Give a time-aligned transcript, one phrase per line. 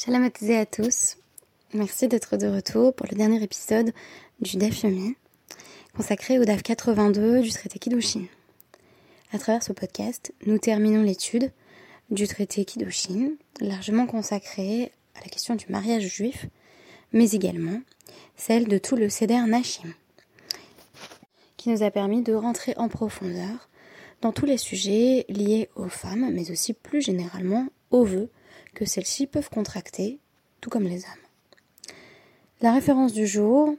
[0.00, 1.16] Shalom à tous.
[1.74, 3.92] Merci d'être de retour pour le dernier épisode
[4.40, 5.16] du DAF Yomi,
[5.96, 8.26] consacré au DAF 82 du traité Kiddushin.
[9.32, 11.50] À travers ce podcast, nous terminons l'étude
[12.10, 13.30] du traité Kiddushin,
[13.60, 16.46] largement consacré à la question du mariage juif,
[17.12, 17.80] mais également
[18.36, 19.92] celle de tout le Seder Nashim,
[21.56, 23.68] qui nous a permis de rentrer en profondeur
[24.22, 28.30] dans tous les sujets liés aux femmes, mais aussi plus généralement aux vœux
[28.74, 30.18] que celles-ci peuvent contracter,
[30.60, 31.92] tout comme les âmes.
[32.60, 33.74] La référence du jour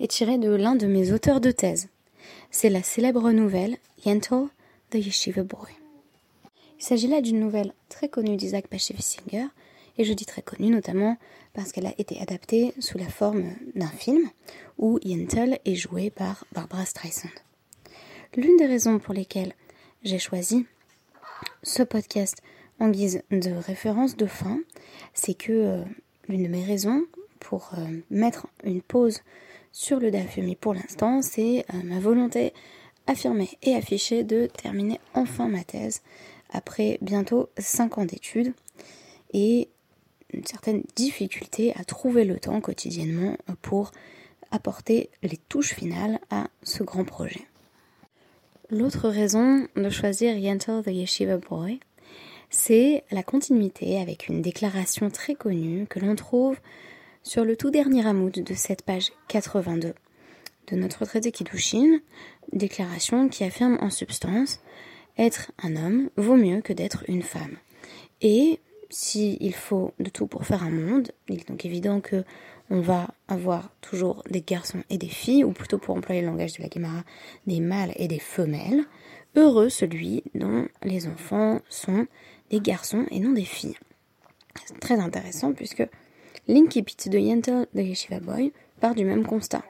[0.00, 1.88] est tirée de l'un de mes auteurs de thèse.
[2.50, 4.48] C'est la célèbre nouvelle Yentl,
[4.90, 5.70] the Yeshiva Boy.
[6.78, 9.46] Il s'agit là d'une nouvelle très connue d'Isaac Bashevis Singer,
[9.98, 11.16] et je dis très connue notamment
[11.52, 14.30] parce qu'elle a été adaptée sous la forme d'un film
[14.78, 17.30] où Yentl est joué par Barbara Streisand.
[18.36, 19.54] L'une des raisons pour lesquelles
[20.04, 20.66] j'ai choisi
[21.62, 22.42] ce podcast
[22.80, 24.60] en guise de référence de fin,
[25.14, 25.84] c'est que euh,
[26.28, 27.04] l'une de mes raisons
[27.40, 29.20] pour euh, mettre une pause
[29.72, 32.52] sur le DAFUMI pour l'instant, c'est euh, ma volonté
[33.06, 36.02] affirmée et affichée de terminer enfin ma thèse
[36.50, 38.54] après bientôt 5 ans d'études
[39.32, 39.68] et
[40.32, 43.92] une certaine difficulté à trouver le temps quotidiennement pour
[44.50, 47.46] apporter les touches finales à ce grand projet.
[48.70, 51.80] L'autre raison de choisir Yentl the Yeshiva Boy,
[52.50, 56.56] c'est la continuité avec une déclaration très connue que l'on trouve
[57.22, 59.94] sur le tout dernier amoud de cette page 82
[60.70, 62.00] de notre traité Kiddushin,
[62.52, 64.60] déclaration qui affirme en substance
[65.16, 67.56] être un homme vaut mieux que d'être une femme.
[68.20, 68.60] Et
[68.90, 72.24] s'il faut de tout pour faire un monde, il est donc évident que
[72.70, 76.52] on va avoir toujours des garçons et des filles, ou plutôt pour employer le langage
[76.58, 77.02] de la Guémara,
[77.46, 78.84] des mâles et des femelles.
[79.36, 82.06] Heureux celui dont les enfants sont
[82.50, 83.76] des garçons et non des filles.
[84.66, 85.86] C'est très intéressant puisque
[86.46, 89.62] l'incipit de Yentl de Yeshiva Boy part du même constat.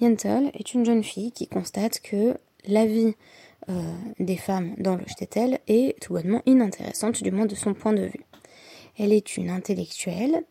[0.00, 2.36] Yentl est une jeune fille qui constate que
[2.66, 3.14] la vie
[3.68, 7.92] euh, des femmes dans le shtetl est tout bonnement inintéressante, du moins de son point
[7.92, 8.24] de vue.
[8.98, 10.42] Elle est une intellectuelle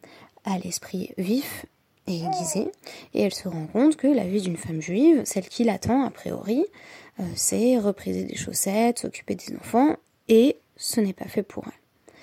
[0.45, 1.65] à l'esprit vif
[2.07, 2.71] et aiguisé,
[3.13, 6.11] et elle se rend compte que la vie d'une femme juive, celle qui l'attend a
[6.11, 6.65] priori,
[7.19, 9.95] euh, c'est repriser des chaussettes, s'occuper des enfants
[10.29, 12.13] et ce n'est pas fait pour elle.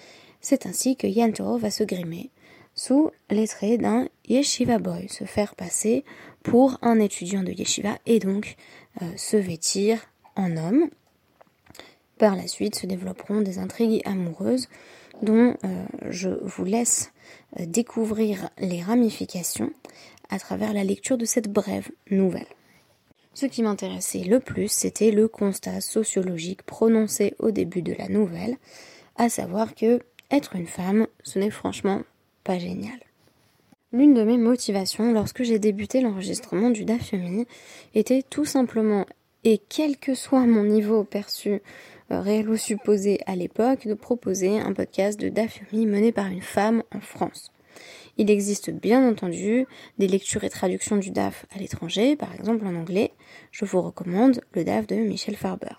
[0.41, 2.31] C'est ainsi que Yanto va se grimer
[2.75, 6.04] sous les traits d'un yeshiva boy, se faire passer
[6.42, 8.56] pour un étudiant de yeshiva et donc
[9.03, 10.04] euh, se vêtir
[10.37, 10.88] en homme.
[12.19, 14.69] Par la suite se développeront des intrigues amoureuses
[15.22, 17.12] dont euh, je vous laisse
[17.59, 19.72] euh, découvrir les ramifications
[20.31, 22.47] à travers la lecture de cette brève nouvelle.
[23.34, 28.56] Ce qui m'intéressait le plus, c'était le constat sociologique prononcé au début de la nouvelle,
[29.17, 30.00] à savoir que
[30.31, 32.03] être une femme, ce n'est franchement
[32.45, 32.99] pas génial.
[33.93, 37.47] L'une de mes motivations lorsque j'ai débuté l'enregistrement du DAFUMI
[37.95, 39.06] était tout simplement,
[39.45, 41.61] et quel que soit mon niveau perçu
[42.11, 46.43] euh, réel ou supposé à l'époque, de proposer un podcast de DAFUMI mené par une
[46.43, 47.51] femme en France.
[48.17, 49.67] Il existe bien entendu
[49.99, 53.13] des lectures et traductions du DAF à l'étranger, par exemple en anglais.
[53.51, 55.75] Je vous recommande le DAF de Michel Farber.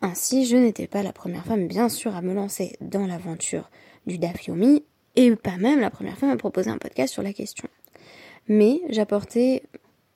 [0.00, 3.70] Ainsi, je n'étais pas la première femme, bien sûr, à me lancer dans l'aventure
[4.06, 4.84] du DAF Yomi,
[5.16, 7.68] et pas même la première femme à proposer un podcast sur la question.
[8.48, 9.62] Mais j'apportais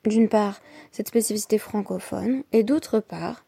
[0.06, 0.60] d'une part
[0.92, 3.44] cette spécificité francophone et d'autre part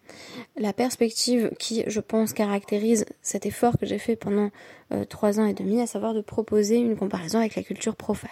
[0.56, 4.50] la perspective qui je pense caractérise cet effort que j'ai fait pendant
[4.92, 8.30] euh, trois ans et demi à savoir de proposer une comparaison avec la culture profane.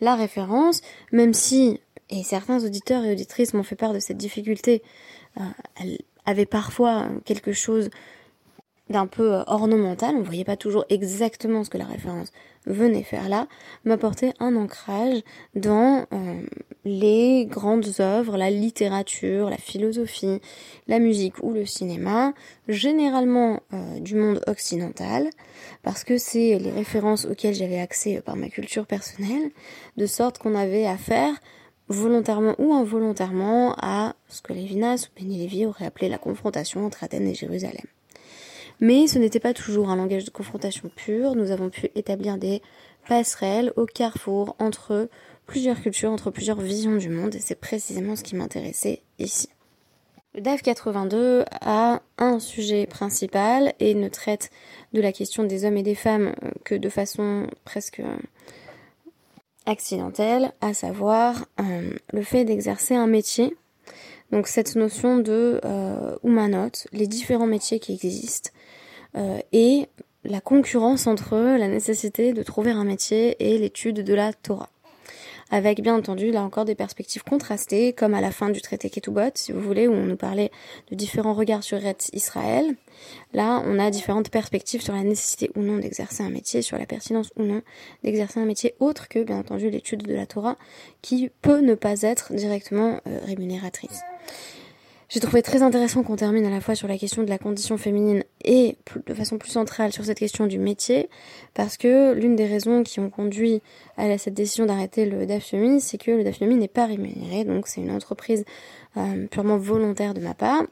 [0.00, 0.80] La référence,
[1.12, 4.82] même si, et certains auditeurs et auditrices m'ont fait part de cette difficulté,
[5.38, 5.42] euh,
[5.80, 7.90] elle avait parfois quelque chose
[8.88, 12.32] d'un peu euh, ornemental, on voyait pas toujours exactement ce que la référence
[12.66, 13.46] venait faire là,
[13.84, 15.22] m'apporter un ancrage
[15.54, 16.42] dans euh,
[16.84, 20.40] les grandes œuvres, la littérature, la philosophie,
[20.86, 22.32] la musique ou le cinéma,
[22.68, 25.30] généralement euh, du monde occidental,
[25.82, 29.50] parce que c'est les références auxquelles j'avais accès par ma culture personnelle,
[29.96, 31.34] de sorte qu'on avait affaire
[31.88, 37.02] volontairement ou involontairement à ce que Lévinas ou Benny Lévy auraient appelé la confrontation entre
[37.02, 37.84] Athènes et Jérusalem.
[38.80, 41.34] Mais ce n'était pas toujours un langage de confrontation pur.
[41.36, 42.62] Nous avons pu établir des
[43.08, 45.08] passerelles au carrefour entre
[45.46, 49.48] plusieurs cultures, entre plusieurs visions du monde, et c'est précisément ce qui m'intéressait ici.
[50.34, 54.50] Le DAF 82 a un sujet principal et ne traite
[54.92, 56.34] de la question des hommes et des femmes
[56.64, 58.00] que de façon presque
[59.66, 63.56] accidentelle, à savoir euh, le fait d'exercer un métier.
[64.30, 66.16] Donc cette notion de euh,
[66.92, 68.59] les différents métiers qui existent, euh,
[69.14, 69.88] et
[70.24, 74.68] la concurrence entre la nécessité de trouver un métier et l'étude de la Torah
[75.50, 79.30] avec bien entendu là encore des perspectives contrastées, comme à la fin du traité Ketubot,
[79.34, 80.50] si vous voulez, où on nous parlait
[80.90, 81.78] de différents regards sur
[82.12, 82.76] Israël.
[83.32, 86.86] Là, on a différentes perspectives sur la nécessité ou non d'exercer un métier, sur la
[86.86, 87.62] pertinence ou non
[88.04, 90.56] d'exercer un métier autre que, bien entendu, l'étude de la Torah,
[91.02, 94.00] qui peut ne pas être directement euh, rémunératrice.
[95.10, 97.76] J'ai trouvé très intéressant qu'on termine à la fois sur la question de la condition
[97.76, 98.76] féminine et
[99.06, 101.08] de façon plus centrale sur cette question du métier,
[101.52, 103.60] parce que l'une des raisons qui ont conduit
[103.96, 107.80] à cette décision d'arrêter le DAFIOMI, c'est que le DAFIOMI n'est pas rémunéré, donc c'est
[107.80, 108.44] une entreprise
[108.96, 110.62] euh, purement volontaire de ma part.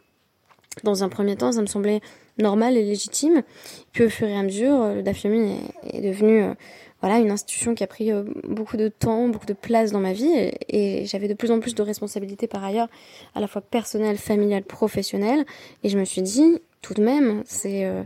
[0.84, 2.00] Dans un premier temps, ça me semblait
[2.38, 3.42] normal et légitime.
[3.90, 5.56] Puis au fur et à mesure, le DAFIOMI
[5.92, 6.54] est, devenu euh,
[7.00, 10.12] voilà une institution qui a pris euh, beaucoup de temps, beaucoup de place dans ma
[10.12, 10.30] vie
[10.68, 12.88] et, j'avais de plus en plus de responsabilités par ailleurs,
[13.34, 15.44] à la fois personnelles, familiales, professionnelles.
[15.84, 18.02] Et je me suis dit tout de même c'est euh,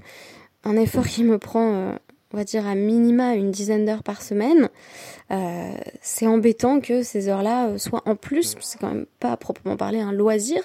[0.65, 1.95] un effort qui me prend euh,
[2.33, 4.69] on va dire à minima une dizaine d'heures par semaine,
[5.31, 9.37] euh, c'est embêtant que ces heures-là euh, soient en plus, c'est quand même pas à
[9.37, 10.63] proprement parler un loisir.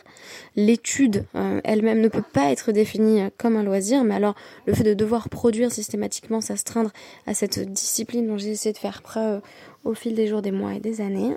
[0.55, 4.35] L'étude euh, elle-même ne peut pas être définie comme un loisir, mais alors
[4.65, 6.91] le fait de devoir produire systématiquement, s'astreindre
[7.25, 9.41] à cette discipline dont j'ai essayé de faire preuve
[9.85, 11.35] au fil des jours, des mois et des années,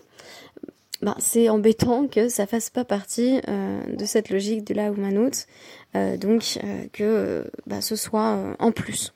[1.02, 5.46] ben, c'est embêtant que ça fasse pas partie de cette logique de la humanoute,
[5.94, 6.58] donc
[6.92, 9.14] que ben, ce soit en plus.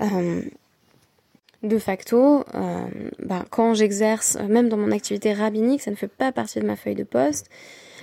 [0.00, 0.42] Euh,
[1.62, 2.86] de facto, euh,
[3.18, 6.76] bah, quand j'exerce, même dans mon activité rabbinique, ça ne fait pas partie de ma
[6.76, 7.50] feuille de poste.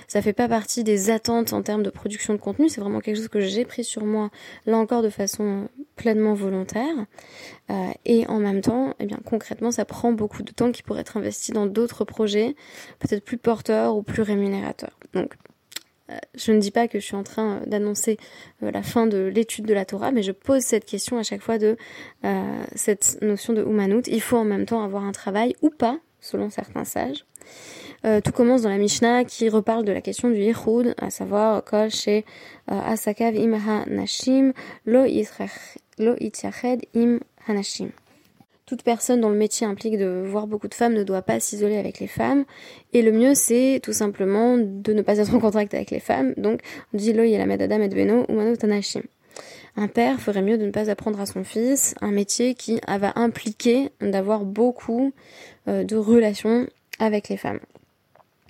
[0.08, 2.68] Ça fait pas partie des attentes en termes de production de contenu.
[2.68, 4.30] C'est vraiment quelque chose que j'ai pris sur moi,
[4.66, 7.06] là encore de façon pleinement volontaire.
[7.70, 11.00] Euh, et en même temps, eh bien concrètement, ça prend beaucoup de temps qui pourrait
[11.00, 12.54] être investi dans d'autres projets,
[13.00, 14.96] peut-être plus porteurs ou plus rémunérateurs.
[15.12, 15.45] Donc euh,
[16.34, 18.18] je ne dis pas que je suis en train euh, d'annoncer
[18.62, 21.42] euh, la fin de l'étude de la Torah, mais je pose cette question à chaque
[21.42, 21.76] fois de
[22.74, 24.02] cette notion de Umanout.
[24.06, 27.24] Il faut en même temps avoir un travail ou pas, selon certains sages.
[28.02, 31.90] tout commence dans la Mishnah qui reparle de la question du Yichud, à savoir Kol
[31.90, 32.24] chez
[32.66, 33.56] Asakav im
[33.86, 34.52] Nashim
[34.86, 35.04] lo
[36.94, 37.90] im Hanashim
[38.66, 41.76] toute personne dont le métier implique de voir beaucoup de femmes ne doit pas s'isoler
[41.76, 42.44] avec les femmes.
[42.92, 46.34] Et le mieux, c'est tout simplement de ne pas être en contact avec les femmes.
[46.36, 46.60] Donc,
[46.92, 49.02] dit lo la et beno ou tanashim.
[49.76, 53.12] Un père ferait mieux de ne pas apprendre à son fils un métier qui va
[53.16, 55.12] impliquer d'avoir beaucoup
[55.68, 56.66] euh, de relations
[56.98, 57.60] avec les femmes.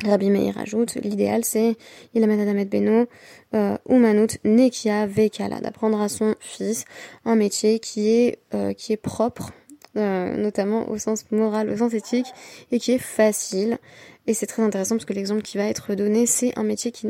[0.05, 1.77] Rabbi Meir ajoute, l'idéal c'est
[2.15, 3.07] Ilamed Adam et Beno
[3.55, 6.85] euh, ou Manout Nekia Vekala, d'apprendre à son fils
[7.25, 9.53] un métier qui est, euh, qui est propre
[9.97, 12.27] euh, notamment au sens moral, au sens éthique,
[12.71, 13.79] et qui est facile.
[14.27, 17.09] Et c'est très intéressant parce que l'exemple qui va être donné, c'est un métier qui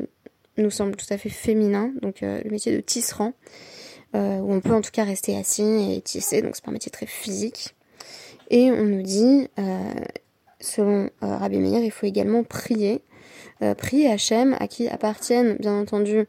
[0.56, 3.32] nous semble tout à fait féminin, donc euh, le métier de tisserand,
[4.14, 6.90] euh, où on peut en tout cas rester assis et tisser, donc c'est un métier
[6.90, 7.74] très physique.
[8.50, 9.48] Et on nous dit,
[10.60, 13.02] selon Rabbi Meir, il faut également prier,
[13.76, 16.26] prier Hachem, à qui appartiennent bien entendu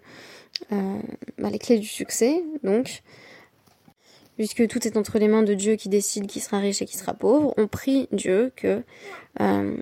[0.71, 3.03] bah, les clés du succès, donc
[4.37, 6.95] puisque tout est entre les mains de Dieu qui décide qui sera riche et qui
[6.95, 8.83] sera pauvre, on prie Dieu que
[9.41, 9.77] euh,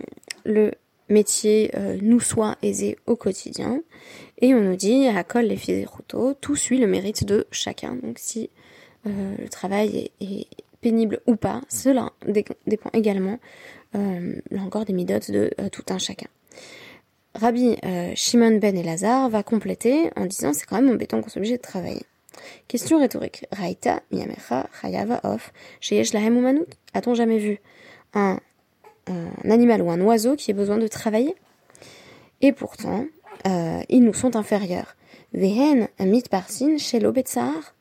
[0.46, 0.72] le
[1.10, 3.82] métier euh, nous soit aisé au quotidien.
[4.40, 5.86] Et on nous dit, à col les fils
[6.42, 7.96] tout suit le mérite de chacun.
[7.96, 8.50] Donc si
[9.06, 10.48] euh, le travail est,
[10.82, 12.12] pénible ou pas, cela
[12.68, 13.40] dépend également,
[13.94, 16.28] là encore, des midotes de tout un chacun.
[17.34, 17.76] Rabbi
[18.14, 21.62] Shimon ben Elazar va compléter en disant c'est quand même embêtant qu'on soit obligé de
[21.64, 22.04] travailler.
[22.68, 23.46] Question rhétorique.
[23.52, 26.68] Raita, miyamecha, chayava, of, sheyesh lahem umanut.
[26.94, 27.60] A-t-on jamais vu
[28.14, 28.40] un,
[29.44, 31.36] animal ou un oiseau qui ait besoin de travailler?
[32.42, 33.06] Et pourtant,
[33.48, 34.96] euh, ils nous sont inférieurs.
[35.34, 37.76] Vehen, mit parsin, l'obetsar.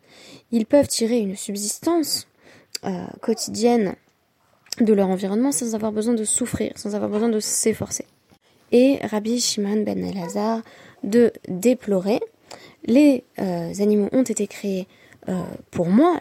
[0.52, 2.26] Ils peuvent tirer une subsistance
[2.84, 3.96] euh, quotidienne
[4.80, 8.04] de leur environnement sans avoir besoin de souffrir, sans avoir besoin de s'efforcer.
[8.72, 10.62] Et Rabbi Shimon ben Elazar
[11.02, 12.20] de déplorer
[12.84, 14.86] les euh, animaux ont été créés
[15.28, 16.20] euh, pour moi,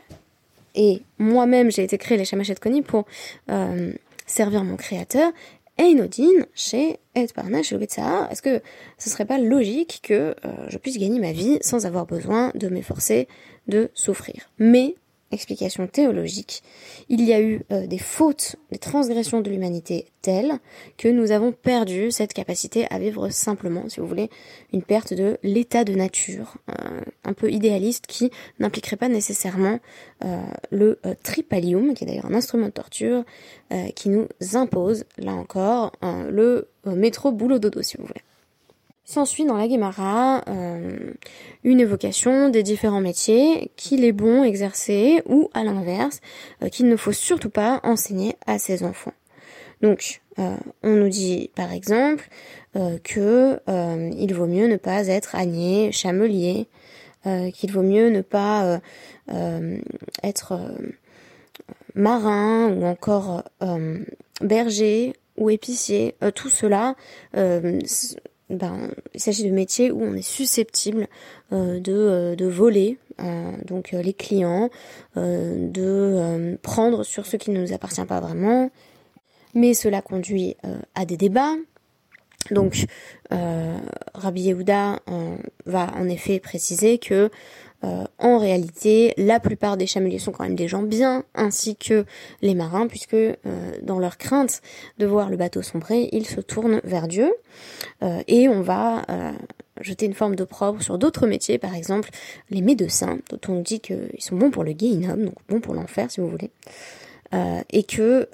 [0.76, 3.06] et moi-même j'ai été créé les Shamachet Koni pour
[3.52, 3.94] euh,
[4.26, 5.32] servir mon créateur,
[5.78, 8.62] Einodin chez Et Parna chez Est-ce que
[8.98, 10.36] ce serait pas logique que
[10.68, 13.28] je puisse gagner ma vie sans avoir besoin de m'efforcer
[13.68, 14.52] de souffrir?
[14.60, 14.94] Mais
[15.34, 16.64] explication théologique,
[17.10, 20.60] il y a eu euh, des fautes, des transgressions de l'humanité telles
[20.98, 24.30] que nous avons perdu cette capacité à vivre simplement, si vous voulez,
[24.72, 29.80] une perte de l'état de nature, euh, un peu idéaliste qui n'impliquerait pas nécessairement
[30.24, 33.24] euh, le tripalium, qui est d'ailleurs un instrument de torture,
[33.96, 38.22] qui nous impose, là encore, le métro boulot dodo, si vous voulez.
[39.06, 40.44] S'ensuit dans la Gemara
[41.64, 46.22] une évocation des différents métiers qu'il est bon exercer ou à l'inverse
[46.72, 49.12] qu'il ne faut surtout pas enseigner à ses enfants.
[49.82, 52.30] Donc on nous dit par exemple
[53.04, 53.60] que
[54.18, 56.68] il vaut mieux ne pas être ânier, chamelier,
[57.54, 58.80] qu'il vaut mieux ne pas
[60.24, 60.72] être
[61.96, 64.00] marin ou encore euh,
[64.42, 66.96] berger ou épicier, euh, tout cela,
[67.36, 67.80] euh,
[68.50, 71.08] ben, il s'agit de métiers où on est susceptible
[71.52, 72.98] de, de voler
[73.66, 74.70] donc les clients,
[75.16, 78.72] de prendre sur ce qui ne nous appartient pas vraiment,
[79.54, 80.58] mais cela conduit
[80.96, 81.56] à des débats.
[82.52, 82.86] Donc,
[83.30, 85.00] Rabbi Yehuda
[85.66, 87.30] va en effet préciser que
[87.84, 92.06] euh, en réalité, la plupart des chameliers sont quand même des gens bien, ainsi que
[92.42, 93.36] les marins, puisque euh,
[93.82, 94.62] dans leur crainte
[94.98, 97.34] de voir le bateau sombrer, ils se tournent vers Dieu.
[98.02, 99.04] Euh, et on va
[99.82, 102.10] jeter une forme d'opprobre sur d'autres métiers, par exemple
[102.50, 106.10] les médecins, dont on dit qu'ils sont bons pour le Guéhinum, donc bons pour l'enfer
[106.10, 106.52] si vous voulez.
[107.72, 108.28] et que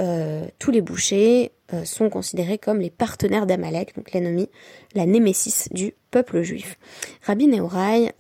[0.59, 1.51] tous les bouchers
[1.85, 4.49] sont considérés comme les partenaires d'Amalek, donc l'ennemi,
[4.95, 6.77] la némésis du peuple juif.
[7.23, 8.11] Rabbi Nehorai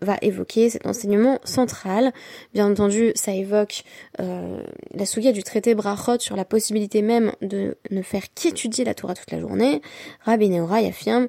[0.00, 2.12] va évoquer cet enseignement central.
[2.54, 3.82] Bien entendu, ça évoque
[4.20, 4.62] euh,
[4.94, 9.14] la souillade du traité Brachot sur la possibilité même de ne faire qu'étudier la Torah
[9.14, 9.82] toute la journée.
[10.24, 11.28] Rabbi Nehorai affirme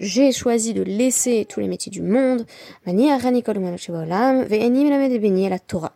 [0.00, 2.46] j'ai choisi de laisser tous les métiers du monde.
[5.48, 5.94] la Torah.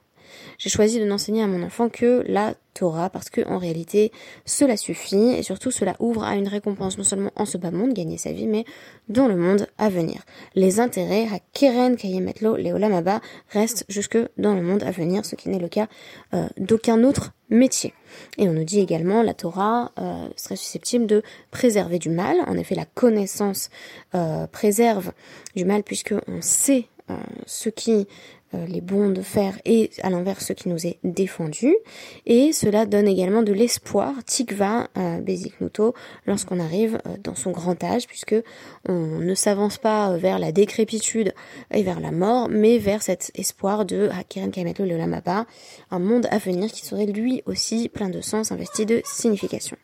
[0.58, 4.12] J'ai choisi de n'enseigner à mon enfant que la Torah parce que en réalité
[4.44, 7.94] cela suffit et surtout cela ouvre à une récompense non seulement en ce bas monde,
[7.94, 8.64] gagner sa vie, mais
[9.08, 10.22] dans le monde à venir.
[10.54, 13.20] Les intérêts à Keren Kayemetlo Leolamaba
[13.50, 15.88] restent jusque dans le monde à venir, ce qui n'est le cas
[16.34, 17.94] euh, d'aucun autre métier.
[18.38, 22.36] Et on nous dit également la Torah euh, serait susceptible de préserver du mal.
[22.46, 23.70] En effet, la connaissance
[24.14, 25.12] euh, préserve
[25.54, 26.88] du mal puisque on sait
[27.46, 28.08] ce qui
[28.52, 31.74] les bons de faire et à l'inverse ce qui nous est défendu.
[32.26, 35.20] Et cela donne également de l'espoir, tikva, euh,
[35.60, 35.94] Nuto,
[36.26, 38.36] lorsqu'on arrive euh, dans son grand âge, puisque
[38.88, 41.34] on ne s'avance pas vers la décrépitude
[41.72, 45.46] et vers la mort, mais vers cet espoir de Keren Kametlo le Lamaba,
[45.90, 49.76] un monde à venir qui serait lui aussi plein de sens, investi de signification.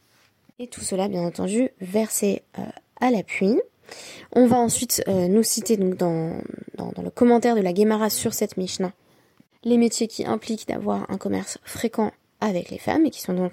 [0.59, 2.43] Et tout cela, bien entendu, versé
[3.01, 3.59] à l'appui.
[4.33, 6.41] On va ensuite euh, nous citer dans,
[6.79, 8.93] le commentaire de la Gemara sur cette Mishnah
[9.65, 13.53] les métiers qui impliquent d'avoir un commerce fréquent avec les femmes et qui sont donc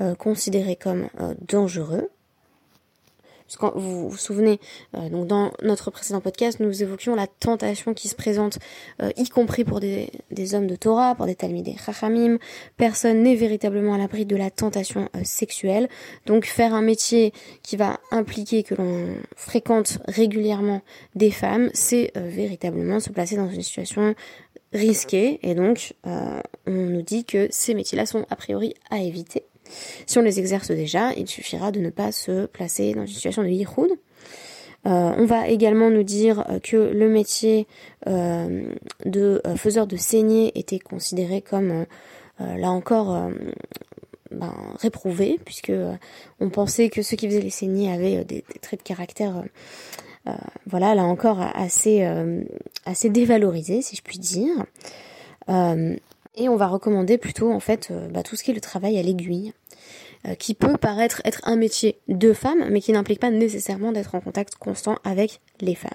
[0.00, 2.08] euh, considérés comme euh, dangereux.
[3.74, 4.60] Vous vous souvenez,
[4.96, 8.58] euh, donc dans notre précédent podcast, nous évoquions la tentation qui se présente,
[9.02, 12.38] euh, y compris pour des, des, hommes de Torah, pour des Talmidei Chachamim.
[12.76, 15.88] Personne n'est véritablement à l'abri de la tentation euh, sexuelle.
[16.26, 20.82] Donc faire un métier qui va impliquer que l'on fréquente régulièrement
[21.16, 24.14] des femmes, c'est véritablement se placer dans une situation
[24.72, 25.40] risquée.
[25.42, 29.44] Et donc, on nous dit que ces métiers-là sont a priori à éviter.
[30.06, 33.42] Si on les exerce déjà, il suffira de ne pas se placer dans une situation
[33.42, 33.98] de yichud.
[34.86, 37.66] Euh, on va également nous dire euh, que le métier
[38.06, 38.64] euh,
[39.04, 41.84] de faiseur de saignée était considéré comme,
[42.38, 43.30] là encore,
[44.30, 45.72] ben, réprouvé, puisque
[46.40, 49.44] on pensait que ceux qui faisaient les saignées avaient des, traits de caractère,
[50.66, 52.02] voilà, là encore assez,
[52.86, 54.64] assez dévalorisés, si je puis dire.
[55.48, 59.02] et on va recommander plutôt en fait bah, tout ce qui est le travail à
[59.02, 59.52] l'aiguille.
[60.28, 64.14] Euh, qui peut paraître être un métier de femme, mais qui n'implique pas nécessairement d'être
[64.14, 65.90] en contact constant avec les femmes.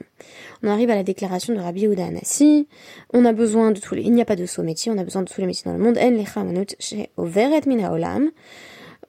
[0.64, 2.68] On arrive à la déclaration de Rabbi Yehuda Anassi.
[3.14, 5.04] On a besoin de tous les, il n'y a pas de saut métier, on a
[5.04, 6.00] besoin de tous les métiers dans le monde.
[6.00, 7.62] En Overet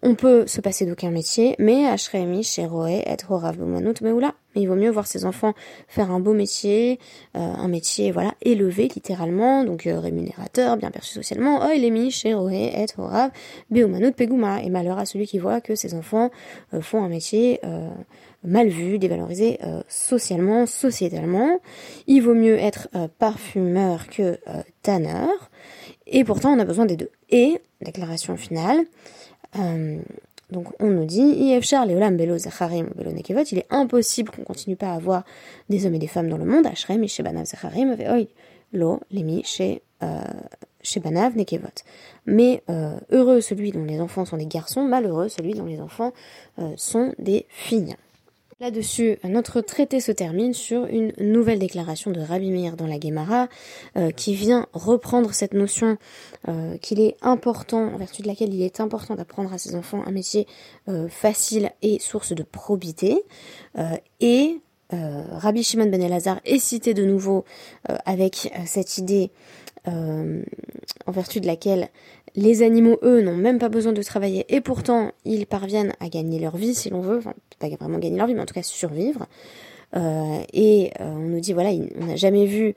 [0.03, 4.75] On peut se passer d'aucun métier, mais Ashremi, Sheroe, et Horav Bumanut Meula il vaut
[4.75, 5.55] mieux voir ses enfants
[5.89, 6.99] faire un beau métier,
[7.37, 11.61] euh, un métier voilà élevé littéralement, donc euh, rémunérateur, bien perçu socialement.
[11.63, 13.31] Oh, il est mis chez et Horav,
[14.17, 14.63] Peguma.
[14.63, 16.31] Et malheur à celui qui voit que ses enfants
[16.75, 17.61] euh, font un métier
[18.45, 19.59] mal vu, dévalorisé
[19.89, 21.59] socialement, sociétalement.
[22.07, 24.39] Il vaut mieux être parfumeur que
[24.83, 25.51] tanneur.
[26.07, 27.11] Et pourtant, on a besoin des deux.
[27.31, 28.85] Et, déclaration finale,
[30.51, 31.59] donc on nous dit, il
[33.59, 35.25] est impossible qu'on continue pas à avoir
[35.69, 36.67] des hommes et des femmes dans le monde,
[38.73, 39.01] lo,
[39.45, 40.21] chez, euh,
[40.83, 41.69] chez Banav, Nekevot.
[42.27, 46.13] Mais euh, heureux celui dont les enfants sont des garçons, malheureux celui dont les enfants
[46.59, 47.97] euh, sont des filles.
[48.59, 53.49] Là-dessus, notre traité se termine sur une nouvelle déclaration de Rabbi Meir dans la Gemara,
[53.99, 55.99] euh, qui vient reprendre cette notion
[56.49, 60.03] euh, qu'il est important, en vertu de laquelle il est important d'apprendre à ses enfants
[60.07, 60.47] un métier
[60.89, 63.25] euh, facile et source de probité,
[64.21, 64.59] et
[64.91, 67.45] Rabbi Shimon ben Elazar est cité de nouveau
[68.07, 69.31] avec cette idée
[69.85, 71.91] en vertu de laquelle
[72.37, 76.39] les animaux, eux, n'ont même pas besoin de travailler et pourtant ils parviennent à gagner
[76.39, 78.63] leur vie si l'on veut, enfin pas vraiment gagner leur vie, mais en tout cas
[78.63, 79.27] survivre.
[79.97, 82.75] Euh, et euh, on nous dit voilà, on n'a jamais vu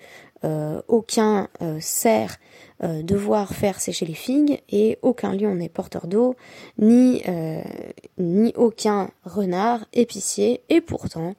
[0.88, 1.48] aucun
[1.80, 2.38] cerf
[2.82, 6.36] devoir faire sécher les figues et aucun lion n'est porteur d'eau,
[6.78, 7.22] ni
[8.18, 10.62] ni aucun renard épicier.
[10.70, 11.36] Et pourtant,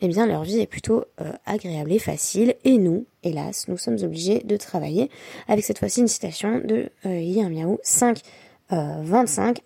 [0.00, 1.04] eh bien leur vie est plutôt
[1.46, 2.54] agréable et facile.
[2.64, 5.10] Et nous, hélas, nous sommes obligés de travailler.
[5.48, 8.20] Avec cette fois-ci une citation de Yirmiyahu 5
[8.70, 9.62] 25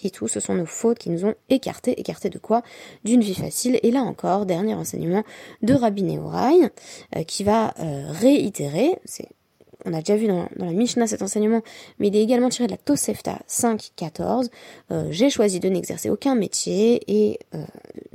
[0.00, 1.98] Avonotechem tout, ce sont nos fautes qui nous ont écartés.
[2.00, 2.62] Écartés de quoi?
[3.04, 3.78] D'une vie facile.
[3.82, 5.24] Et là encore, dernier enseignement
[5.62, 6.70] de Rabbi Nehorai,
[7.16, 8.98] euh, qui va euh, réitérer,
[9.84, 11.62] on a déjà vu dans, la Mishnah cet enseignement,
[11.98, 14.50] mais il est également tiré de la Tosefta 5.14.
[14.90, 17.38] Euh, J'ai choisi de n'exercer aucun métier et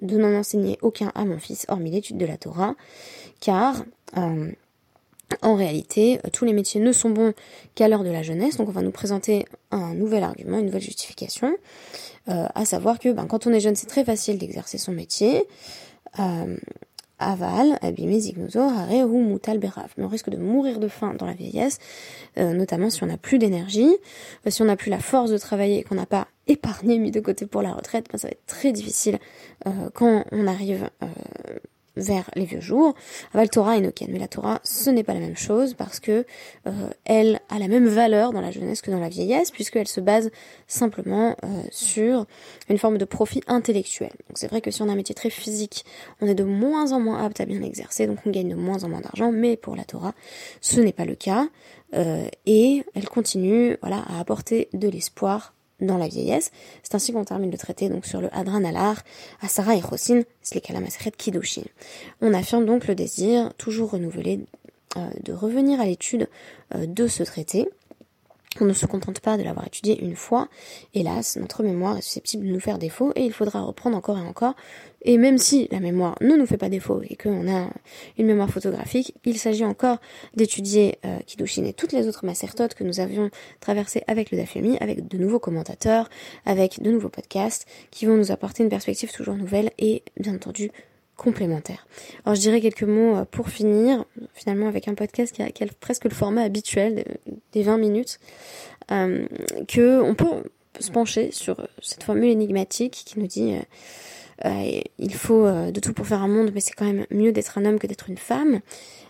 [0.01, 2.75] de n'en enseigner aucun à mon fils, hormis l'étude de la Torah,
[3.39, 3.83] car
[5.41, 7.33] en réalité, euh, tous les métiers ne sont bons
[7.75, 10.81] qu'à l'heure de la jeunesse, donc on va nous présenter un nouvel argument, une nouvelle
[10.81, 11.55] justification,
[12.29, 15.43] euh, à savoir que ben, quand on est jeune, c'est très facile d'exercer son métier.
[16.19, 16.57] Euh,
[17.17, 19.93] aval, abîmé, zignozo, hare ou beraf.
[19.97, 21.79] Mais on risque de mourir de faim dans la vieillesse,
[22.35, 23.95] notamment si on n'a plus d'énergie,
[24.49, 27.21] si on n'a plus la force de travailler et qu'on n'a pas épargné, mis de
[27.21, 29.19] côté pour la retraite, ben, ça va être très difficile
[29.93, 30.89] quand on arrive
[31.97, 32.93] vers les vieux jours.
[33.33, 34.09] Aval Torah et Noken.
[34.11, 36.25] Mais la Torah, ce n'est pas la même chose parce que
[36.67, 40.01] euh, elle a la même valeur dans la jeunesse que dans la vieillesse, puisqu'elle se
[40.01, 40.31] base
[40.67, 42.25] simplement euh, sur
[42.69, 44.11] une forme de profit intellectuel.
[44.27, 45.85] Donc c'est vrai que si on a un métier très physique,
[46.21, 48.83] on est de moins en moins apte à bien l'exercer, donc on gagne de moins
[48.83, 50.13] en moins d'argent, mais pour la Torah,
[50.61, 51.47] ce n'est pas le cas.
[51.93, 56.51] Euh, et elle continue voilà, à apporter de l'espoir dans la vieillesse.
[56.83, 59.03] C'est ainsi qu'on termine le traité donc sur le Hadran Alar,
[59.41, 61.63] Asara et Chosin, Slekalamasret Kidushin.
[62.21, 64.39] On affirme donc le désir, toujours renouvelé,
[64.97, 66.29] euh, de revenir à l'étude
[66.73, 67.67] euh, de ce traité,
[68.61, 70.47] on ne se contente pas de l'avoir étudié une fois.
[70.93, 74.21] Hélas, notre mémoire est susceptible de nous faire défaut et il faudra reprendre encore et
[74.21, 74.55] encore.
[75.01, 77.69] Et même si la mémoire ne nous fait pas défaut et qu'on a
[78.17, 79.97] une mémoire photographique, il s'agit encore
[80.35, 81.19] d'étudier euh,
[81.57, 85.39] et toutes les autres macertotes que nous avions traversées avec le Dafyomi, avec de nouveaux
[85.39, 86.09] commentateurs,
[86.45, 90.71] avec de nouveaux podcasts qui vont nous apporter une perspective toujours nouvelle et bien entendu
[91.15, 91.87] complémentaire.
[92.25, 96.05] Alors je dirais quelques mots euh, pour finir, finalement avec un podcast qui a, presque
[96.05, 97.05] le format habituel
[97.53, 98.19] des 20 minutes,
[98.91, 99.25] euh,
[99.67, 100.43] que on peut
[100.79, 103.55] se pencher sur cette formule énigmatique qui nous dit
[104.43, 107.31] euh, euh il faut de tout pour faire un monde, mais c'est quand même mieux
[107.31, 108.61] d'être un homme que d'être une femme.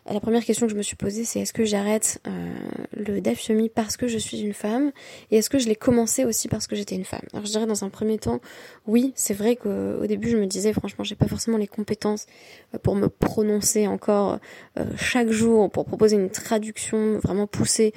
[0.08, 2.54] La première question que je me suis posée, c'est est-ce que j'arrête euh,
[2.96, 4.92] le Daf parce que je suis une femme?
[5.32, 7.24] Et est-ce que je l'ai commencé aussi parce que j'étais une femme?
[7.34, 8.40] Alors je dirais dans un premier temps,
[8.86, 12.28] oui, c'est vrai qu'au début je me disais, franchement, j'ai pas forcément les compétences
[12.76, 14.38] euh, pour me prononcer encore
[14.78, 17.92] euh, chaque jour, pour proposer une traduction vraiment poussée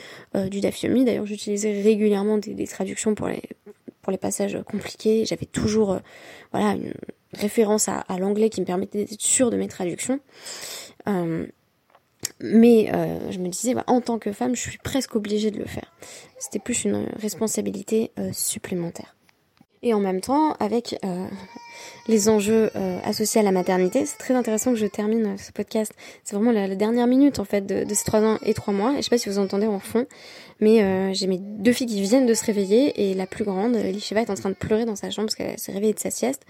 [0.51, 3.43] du Daf D'ailleurs, j'utilisais régulièrement des, traductions pour les
[4.01, 5.27] pour les passages compliqués.
[5.27, 6.01] J'avais toujours
[6.53, 6.95] voilà une
[7.33, 10.21] référence à, l'anglais qui me permettait d'être sûre de mes traductions.
[12.41, 15.59] Mais euh, je me disais, bah, en tant que femme, je suis presque obligée de
[15.59, 15.93] le faire.
[16.39, 19.17] C'était plus une responsabilité euh, supplémentaire.
[19.83, 21.27] Et en même temps, avec euh,
[22.09, 22.71] les enjeux
[23.05, 25.93] associés à la maternité, c'est très intéressant que je termine ce podcast.
[26.25, 28.93] C'est vraiment la, dernière minute en fait de, ces trois ans et trois mois.
[28.93, 30.07] Et je sais pas si vous entendez en fond,
[30.61, 33.77] mais euh, j'ai mes deux filles qui viennent de se réveiller et la plus grande,
[33.77, 36.11] Lishiva, est en train de pleurer dans sa chambre parce qu'elle s'est réveillée de sa
[36.11, 36.43] sieste.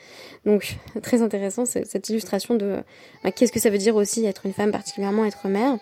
[0.46, 2.78] Donc très intéressant cette illustration de
[3.22, 5.78] bah, qu'est-ce que ça veut dire aussi être une femme, particulièrement être mère.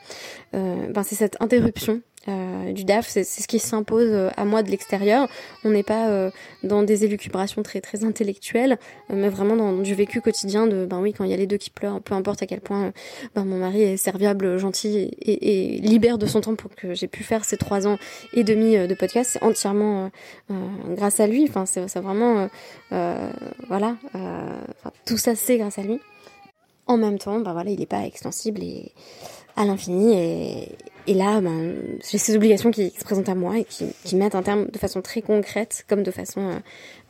[0.54, 4.62] Euh, ben, c'est cette interruption euh, du DAF, c'est ce qui s'impose euh, à moi
[4.62, 5.28] de l'extérieur.
[5.64, 6.30] On n'est pas euh,
[6.62, 8.78] dans des élucubrations très très intellectuelles,
[9.10, 11.56] mais vraiment dans du vécu quotidien de ben oui quand il y a les deux
[11.56, 12.92] qui pleurent, peu importe à quel point
[13.34, 17.08] ben, mon mari est serviable, gentil et, et, libère de son temps pour que j'ai
[17.08, 17.98] pu faire ces trois ans
[18.32, 20.10] et demi de podcast, c'est entièrement
[20.88, 21.44] grâce à lui.
[21.48, 22.48] Enfin c'est vraiment
[23.68, 23.96] voilà,
[25.04, 26.00] tout ça c'est grâce à lui.
[26.88, 28.92] En même temps, ben voilà, il n'est pas extensible et
[29.56, 30.68] à l'infini et,
[31.06, 31.74] et là, ben,
[32.08, 35.02] j'ai ces obligations qui, se présentent à moi et qui, mettent un terme de façon
[35.02, 36.58] très concrète comme de façon euh,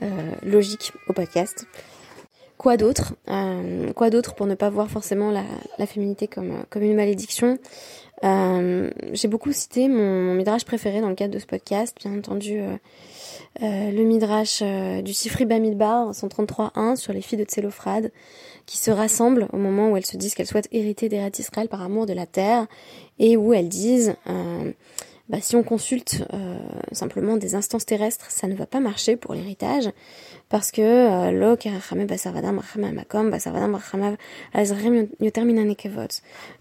[0.03, 1.67] euh logique au podcast.
[2.59, 5.45] Quoi d'autre euh, Quoi d'autre pour ne pas voir forcément la,
[5.79, 7.59] la féminité comme, comme une malédiction?
[8.25, 12.61] Euh, J'ai beaucoup cité mon, midrash préféré dans le cadre de ce podcast, bien entendu
[12.61, 12.77] euh,
[13.63, 14.63] euh, le midrash
[15.03, 18.11] du Sifri Bamidbar 133.1 sur les filles de Tsélophrade
[18.67, 21.83] qui se rassemblent au moment où elles se disent qu'elles souhaitent hériter d'Eretz Israël par
[21.83, 22.67] amour de la terre
[23.19, 24.73] et où elles disent euh,
[25.29, 26.59] bah, si on consulte euh,
[26.93, 29.91] simplement des instances terrestres, ça ne va pas marcher pour l'héritage,
[30.49, 31.57] parce que euh, lo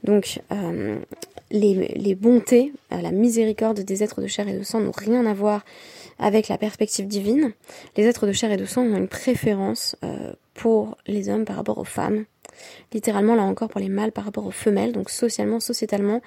[0.03, 0.99] donc euh,
[1.51, 5.33] les, les bontés, la miséricorde des êtres de chair et de sang n'ont rien à
[5.33, 5.63] voir
[6.19, 7.53] avec la perspective divine.
[7.97, 9.95] Les êtres de chair et de sang ont une préférence
[10.53, 12.25] pour les hommes par rapport aux femmes
[12.93, 14.91] littéralement là encore pour les mâles par rapport aux femelles.
[14.91, 16.21] Donc socialement, sociétalement,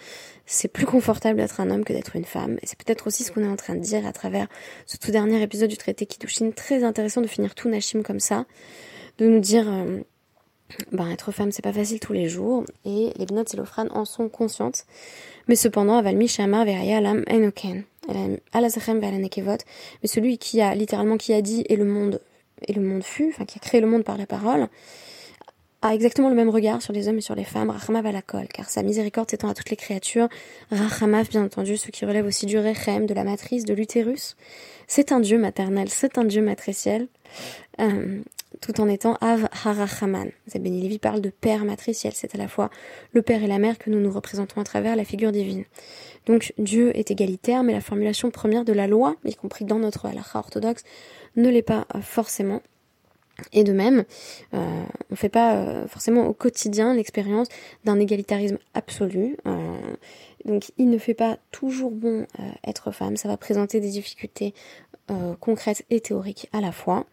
[0.46, 2.59] c'est plus confortable d'être un homme que d'être une femme.
[2.62, 4.46] Et c'est peut-être aussi ce qu'on est en train de dire à travers
[4.87, 6.51] ce tout dernier épisode du traité Kiddushin.
[6.51, 8.46] Très intéressant de finir tout Nashim comme ça,
[9.18, 9.68] de nous dire.
[9.68, 10.01] Euh,
[10.92, 14.29] ben, être femme, c'est pas facile tous les jours, et les Bnot et en sont
[14.29, 14.85] conscientes.
[15.48, 21.77] Mais cependant, Aval Shamar Alam Enoken, Mais celui qui a littéralement qui a dit et
[21.77, 22.21] le monde
[22.66, 24.68] et le monde fut, enfin qui a créé le monde par la parole,
[25.81, 28.23] a exactement le même regard sur les hommes et sur les femmes, Rachamav à la
[28.23, 30.29] colle, car sa miséricorde s'étend à toutes les créatures,
[30.73, 34.37] Rachamav bien entendu, ce qui relève aussi du Rechem, de la matrice, de l'utérus.
[34.88, 37.07] C'est un Dieu maternel, c'est un Dieu matriciel,
[37.81, 38.21] euh,
[38.61, 40.31] tout en étant Av Harachaman.
[40.49, 42.71] Zabeni Levi parle de père matriciel, c'est à la fois
[43.12, 45.64] le père et la mère que nous nous représentons à travers la figure divine.
[46.29, 50.07] Donc Dieu est égalitaire, mais la formulation première de la loi, y compris dans notre
[50.07, 50.85] halakha orthodoxe,
[51.37, 52.61] ne l'est pas euh, forcément.
[53.53, 54.05] Et de même,
[54.53, 57.47] euh, on ne fait pas euh, forcément au quotidien l'expérience
[57.85, 59.37] d'un égalitarisme absolu.
[60.45, 62.27] Donc il ne fait pas toujours bon
[62.64, 64.55] être femme, ça va présenter des difficultés
[65.40, 67.07] concrètes et théoriques à la fois.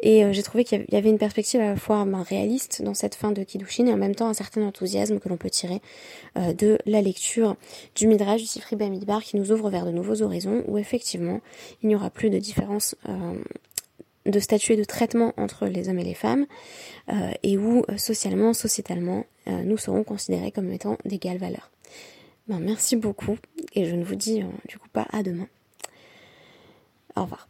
[0.00, 3.14] Et j'ai trouvé qu'il y avait une perspective à la fois ben, réaliste dans cette
[3.14, 5.80] fin de Kiddushin et en même temps un certain enthousiasme que l'on peut tirer
[6.36, 7.56] de la lecture
[7.94, 11.40] du Midrash du Sifri Bamidbar qui nous ouvre vers de nouveaux horizons où effectivement
[11.82, 12.94] il n'y aura plus de différence
[14.28, 16.46] de statut et de traitement entre les hommes et les femmes,
[17.10, 21.70] euh, et où euh, socialement, sociétalement, euh, nous serons considérés comme étant d'égale valeur.
[22.46, 23.36] Ben, merci beaucoup,
[23.74, 25.48] et je ne vous dis du coup pas à demain.
[27.18, 27.48] Au revoir.